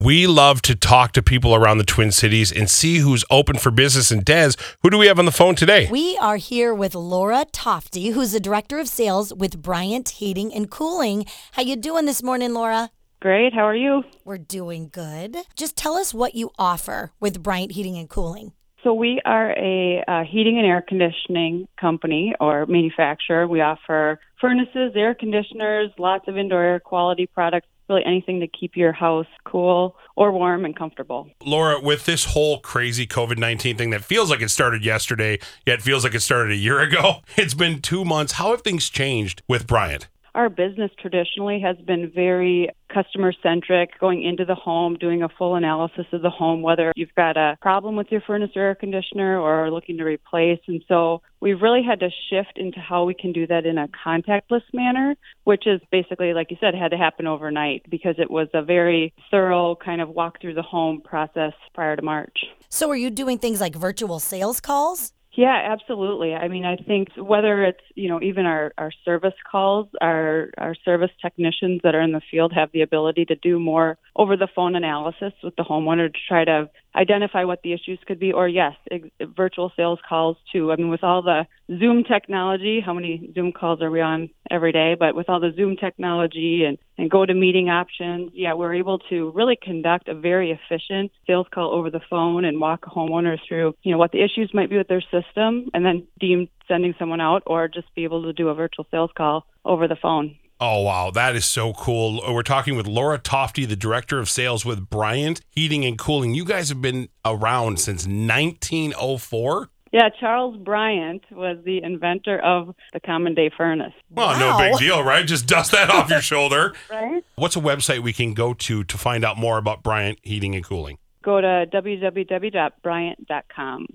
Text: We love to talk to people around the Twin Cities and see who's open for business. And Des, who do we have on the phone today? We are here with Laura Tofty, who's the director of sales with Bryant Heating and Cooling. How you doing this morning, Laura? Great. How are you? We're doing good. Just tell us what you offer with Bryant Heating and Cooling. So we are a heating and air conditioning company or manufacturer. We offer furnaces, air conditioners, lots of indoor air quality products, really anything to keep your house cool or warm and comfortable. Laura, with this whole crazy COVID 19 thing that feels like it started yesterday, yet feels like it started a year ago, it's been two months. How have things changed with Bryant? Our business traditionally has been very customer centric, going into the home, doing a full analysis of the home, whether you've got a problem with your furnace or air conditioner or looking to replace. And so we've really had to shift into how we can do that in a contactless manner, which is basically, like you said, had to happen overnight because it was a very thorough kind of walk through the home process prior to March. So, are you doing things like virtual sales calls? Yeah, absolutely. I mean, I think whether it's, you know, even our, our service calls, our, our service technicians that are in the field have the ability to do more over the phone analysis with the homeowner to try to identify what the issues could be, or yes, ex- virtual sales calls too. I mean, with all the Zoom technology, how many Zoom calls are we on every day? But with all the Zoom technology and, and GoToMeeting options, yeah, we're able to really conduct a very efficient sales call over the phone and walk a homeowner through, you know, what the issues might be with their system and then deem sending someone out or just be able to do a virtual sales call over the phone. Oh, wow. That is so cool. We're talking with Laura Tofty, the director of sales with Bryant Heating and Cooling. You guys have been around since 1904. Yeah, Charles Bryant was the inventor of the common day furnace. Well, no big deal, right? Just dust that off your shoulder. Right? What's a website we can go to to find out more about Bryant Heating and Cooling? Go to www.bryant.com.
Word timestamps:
We 0.00 0.28
love 0.28 0.62
to 0.62 0.76
talk 0.76 1.10
to 1.14 1.22
people 1.22 1.56
around 1.56 1.78
the 1.78 1.84
Twin 1.84 2.12
Cities 2.12 2.52
and 2.52 2.70
see 2.70 2.98
who's 2.98 3.24
open 3.32 3.58
for 3.58 3.72
business. 3.72 4.12
And 4.12 4.24
Des, 4.24 4.52
who 4.80 4.90
do 4.90 4.96
we 4.96 5.08
have 5.08 5.18
on 5.18 5.24
the 5.24 5.32
phone 5.32 5.56
today? 5.56 5.88
We 5.90 6.16
are 6.18 6.36
here 6.36 6.72
with 6.72 6.94
Laura 6.94 7.44
Tofty, 7.50 8.10
who's 8.10 8.30
the 8.30 8.38
director 8.38 8.78
of 8.78 8.86
sales 8.86 9.34
with 9.34 9.60
Bryant 9.60 10.10
Heating 10.10 10.54
and 10.54 10.70
Cooling. 10.70 11.26
How 11.50 11.62
you 11.62 11.74
doing 11.74 12.06
this 12.06 12.22
morning, 12.22 12.54
Laura? 12.54 12.90
Great. 13.20 13.52
How 13.52 13.66
are 13.66 13.74
you? 13.74 14.04
We're 14.24 14.38
doing 14.38 14.88
good. 14.92 15.36
Just 15.56 15.76
tell 15.76 15.96
us 15.96 16.14
what 16.14 16.36
you 16.36 16.52
offer 16.60 17.10
with 17.18 17.42
Bryant 17.42 17.72
Heating 17.72 17.96
and 17.96 18.08
Cooling. 18.08 18.52
So 18.88 18.94
we 18.94 19.20
are 19.26 19.50
a 19.50 20.24
heating 20.24 20.56
and 20.56 20.66
air 20.66 20.80
conditioning 20.80 21.68
company 21.78 22.34
or 22.40 22.64
manufacturer. 22.64 23.46
We 23.46 23.60
offer 23.60 24.18
furnaces, 24.40 24.92
air 24.96 25.14
conditioners, 25.14 25.90
lots 25.98 26.26
of 26.26 26.38
indoor 26.38 26.62
air 26.62 26.80
quality 26.80 27.26
products, 27.26 27.66
really 27.90 28.02
anything 28.06 28.40
to 28.40 28.46
keep 28.46 28.78
your 28.78 28.92
house 28.92 29.26
cool 29.44 29.94
or 30.16 30.32
warm 30.32 30.64
and 30.64 30.74
comfortable. 30.74 31.28
Laura, 31.44 31.78
with 31.78 32.06
this 32.06 32.24
whole 32.24 32.60
crazy 32.60 33.06
COVID 33.06 33.36
19 33.36 33.76
thing 33.76 33.90
that 33.90 34.04
feels 34.04 34.30
like 34.30 34.40
it 34.40 34.48
started 34.48 34.82
yesterday, 34.82 35.38
yet 35.66 35.82
feels 35.82 36.02
like 36.02 36.14
it 36.14 36.20
started 36.20 36.52
a 36.52 36.56
year 36.56 36.80
ago, 36.88 37.16
it's 37.36 37.52
been 37.52 37.82
two 37.82 38.06
months. 38.06 38.32
How 38.32 38.52
have 38.52 38.62
things 38.62 38.88
changed 38.88 39.42
with 39.46 39.66
Bryant? 39.66 40.08
Our 40.38 40.48
business 40.48 40.92
traditionally 41.02 41.58
has 41.64 41.76
been 41.78 42.12
very 42.14 42.70
customer 42.94 43.32
centric, 43.42 43.98
going 43.98 44.22
into 44.22 44.44
the 44.44 44.54
home, 44.54 44.94
doing 44.94 45.24
a 45.24 45.28
full 45.28 45.56
analysis 45.56 46.06
of 46.12 46.22
the 46.22 46.30
home, 46.30 46.62
whether 46.62 46.92
you've 46.94 47.14
got 47.16 47.36
a 47.36 47.56
problem 47.60 47.96
with 47.96 48.06
your 48.12 48.20
furnace 48.20 48.50
or 48.54 48.62
air 48.62 48.76
conditioner 48.76 49.40
or 49.40 49.68
looking 49.72 49.98
to 49.98 50.04
replace. 50.04 50.60
And 50.68 50.80
so 50.86 51.22
we've 51.40 51.60
really 51.60 51.82
had 51.82 51.98
to 51.98 52.10
shift 52.30 52.52
into 52.54 52.78
how 52.78 53.04
we 53.04 53.14
can 53.14 53.32
do 53.32 53.48
that 53.48 53.66
in 53.66 53.78
a 53.78 53.88
contactless 53.88 54.62
manner, 54.72 55.16
which 55.42 55.66
is 55.66 55.80
basically, 55.90 56.32
like 56.34 56.52
you 56.52 56.56
said, 56.60 56.72
had 56.72 56.92
to 56.92 56.96
happen 56.96 57.26
overnight 57.26 57.82
because 57.90 58.14
it 58.18 58.30
was 58.30 58.46
a 58.54 58.62
very 58.62 59.12
thorough 59.32 59.74
kind 59.74 60.00
of 60.00 60.08
walk 60.08 60.40
through 60.40 60.54
the 60.54 60.62
home 60.62 61.00
process 61.00 61.54
prior 61.74 61.96
to 61.96 62.02
March. 62.02 62.44
So, 62.68 62.88
are 62.90 62.96
you 62.96 63.10
doing 63.10 63.38
things 63.38 63.60
like 63.60 63.74
virtual 63.74 64.20
sales 64.20 64.60
calls? 64.60 65.12
Yeah, 65.38 65.68
absolutely. 65.70 66.34
I 66.34 66.48
mean, 66.48 66.64
I 66.64 66.74
think 66.74 67.10
whether 67.16 67.62
it's, 67.62 67.78
you 67.94 68.08
know, 68.08 68.20
even 68.20 68.44
our, 68.44 68.72
our 68.76 68.90
service 69.04 69.34
calls, 69.48 69.86
our, 70.00 70.50
our 70.58 70.74
service 70.84 71.12
technicians 71.22 71.80
that 71.84 71.94
are 71.94 72.00
in 72.00 72.10
the 72.10 72.20
field 72.28 72.52
have 72.56 72.72
the 72.72 72.80
ability 72.80 73.24
to 73.26 73.36
do 73.36 73.60
more 73.60 73.98
over 74.16 74.36
the 74.36 74.48
phone 74.52 74.74
analysis 74.74 75.32
with 75.44 75.54
the 75.54 75.62
homeowner 75.62 76.12
to 76.12 76.18
try 76.26 76.44
to 76.44 76.68
identify 76.98 77.44
what 77.44 77.62
the 77.62 77.72
issues 77.72 77.98
could 78.06 78.18
be, 78.18 78.32
or 78.32 78.48
yes, 78.48 78.74
ex- 78.90 79.08
virtual 79.36 79.72
sales 79.76 80.00
calls 80.06 80.36
too. 80.52 80.72
I 80.72 80.76
mean, 80.76 80.88
with 80.88 81.04
all 81.04 81.22
the 81.22 81.46
Zoom 81.78 82.02
technology, 82.02 82.80
how 82.84 82.92
many 82.92 83.30
Zoom 83.34 83.52
calls 83.52 83.80
are 83.80 83.90
we 83.90 84.00
on 84.00 84.30
every 84.50 84.72
day? 84.72 84.96
But 84.98 85.14
with 85.14 85.28
all 85.28 85.40
the 85.40 85.52
Zoom 85.54 85.76
technology 85.76 86.64
and, 86.66 86.76
and 86.96 87.10
GoToMeeting 87.10 87.68
options, 87.68 88.32
yeah, 88.34 88.54
we're 88.54 88.74
able 88.74 88.98
to 89.10 89.30
really 89.34 89.56
conduct 89.60 90.08
a 90.08 90.14
very 90.14 90.50
efficient 90.50 91.12
sales 91.26 91.46
call 91.54 91.72
over 91.72 91.90
the 91.90 92.00
phone 92.10 92.44
and 92.44 92.60
walk 92.60 92.86
a 92.86 92.90
homeowner 92.90 93.38
through, 93.46 93.74
you 93.82 93.92
know, 93.92 93.98
what 93.98 94.12
the 94.12 94.22
issues 94.22 94.50
might 94.52 94.70
be 94.70 94.76
with 94.76 94.88
their 94.88 95.02
system 95.02 95.68
and 95.74 95.84
then 95.84 96.06
deem 96.18 96.48
sending 96.66 96.94
someone 96.98 97.20
out 97.20 97.42
or 97.46 97.68
just 97.68 97.94
be 97.94 98.04
able 98.04 98.24
to 98.24 98.32
do 98.32 98.48
a 98.48 98.54
virtual 98.54 98.86
sales 98.90 99.10
call 99.16 99.46
over 99.64 99.86
the 99.86 99.96
phone. 99.96 100.36
Oh, 100.60 100.82
wow. 100.82 101.10
That 101.10 101.34
is 101.36 101.46
so 101.46 101.72
cool. 101.72 102.20
We're 102.34 102.42
talking 102.42 102.76
with 102.76 102.88
Laura 102.88 103.18
Tofty, 103.18 103.64
the 103.64 103.76
director 103.76 104.18
of 104.18 104.28
sales 104.28 104.64
with 104.64 104.90
Bryant 104.90 105.40
Heating 105.50 105.84
and 105.84 105.96
Cooling. 105.96 106.34
You 106.34 106.44
guys 106.44 106.68
have 106.68 106.82
been 106.82 107.08
around 107.24 107.78
since 107.78 108.04
1904. 108.06 109.70
Yeah, 109.90 110.10
Charles 110.20 110.54
Bryant 110.58 111.24
was 111.30 111.56
the 111.64 111.82
inventor 111.82 112.38
of 112.40 112.74
the 112.92 113.00
common 113.00 113.34
day 113.34 113.50
furnace. 113.56 113.94
Well, 114.10 114.38
no 114.38 114.58
big 114.58 114.76
deal, 114.78 115.02
right? 115.02 115.26
Just 115.26 115.46
dust 115.46 115.72
that 115.72 115.88
off 115.90 116.10
your 116.10 116.20
shoulder. 116.20 116.74
Right? 116.90 117.24
What's 117.36 117.56
a 117.56 117.60
website 117.60 118.00
we 118.00 118.12
can 118.12 118.34
go 118.34 118.52
to 118.52 118.84
to 118.84 118.98
find 118.98 119.24
out 119.24 119.38
more 119.38 119.56
about 119.56 119.82
Bryant 119.82 120.18
Heating 120.22 120.54
and 120.54 120.62
Cooling? 120.64 120.98
Go 121.22 121.40
to 121.40 121.66
www.bryant.com. 121.72 123.86